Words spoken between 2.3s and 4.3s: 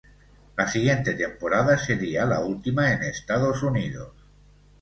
última en Estados Unidos.